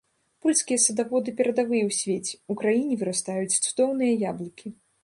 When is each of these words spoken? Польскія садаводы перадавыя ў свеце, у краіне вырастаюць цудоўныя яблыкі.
Польскія 0.45 0.79
садаводы 0.85 1.33
перадавыя 1.41 1.83
ў 1.89 1.99
свеце, 1.99 2.33
у 2.55 2.59
краіне 2.63 2.99
вырастаюць 3.05 3.61
цудоўныя 3.65 4.21
яблыкі. 4.35 4.67